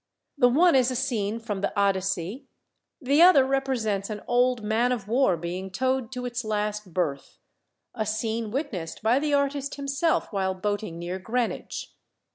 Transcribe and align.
The 0.35 0.49
one 0.49 0.73
is 0.73 0.89
a 0.89 0.95
scene 0.95 1.37
from 1.37 1.61
the 1.61 1.71
Odyssey; 1.79 2.47
the 2.99 3.21
other 3.21 3.45
represents 3.45 4.09
an 4.09 4.23
old 4.27 4.63
man 4.63 4.91
of 4.91 5.07
war 5.07 5.37
being 5.37 5.69
towed 5.69 6.11
to 6.13 6.25
its 6.25 6.43
last 6.43 6.91
berth 6.91 7.37
a 7.93 8.07
scene 8.07 8.49
witnessed 8.49 9.03
by 9.03 9.19
the 9.19 9.35
artist 9.35 9.75
himself 9.75 10.33
while 10.33 10.55
boating 10.55 10.97
near 10.97 11.19
Greenwich. 11.19 11.91